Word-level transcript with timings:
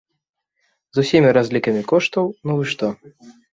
З 0.95 1.03
ўсімі 1.03 1.35
разлікамі 1.39 1.83
коштаў, 1.93 2.25
ну 2.49 2.59
вы 2.63 2.69
што! 2.75 2.93